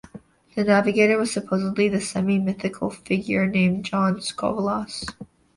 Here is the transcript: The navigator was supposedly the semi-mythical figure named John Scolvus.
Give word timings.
The 0.55 0.63
navigator 0.63 1.15
was 1.19 1.31
supposedly 1.31 1.87
the 1.87 2.01
semi-mythical 2.01 2.89
figure 2.89 3.45
named 3.45 3.85
John 3.85 4.15
Scolvus. 4.15 5.05